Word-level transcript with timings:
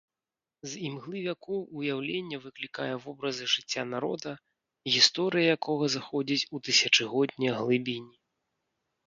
З 0.69 0.79
імглы 0.87 1.19
вякоў 1.25 1.59
уяўленне 1.81 2.37
выклікае 2.45 2.87
вобразы 3.03 3.45
жыцця 3.55 3.83
народа, 3.93 4.31
гісторыя 4.95 5.47
якога 5.59 5.85
заходзіць 5.99 6.47
у 6.55 6.63
тысячагоднія 6.71 7.53
глыбіні. 7.61 8.15